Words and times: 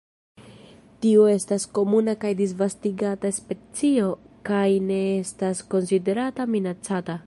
Tiu 1.05 1.25
estas 1.33 1.67
komuna 1.79 2.15
kaj 2.25 2.31
disvastigata 2.41 3.33
specio, 3.41 4.09
kaj 4.51 4.67
ne 4.89 5.01
estas 5.23 5.65
konsiderata 5.75 6.53
minacata. 6.57 7.19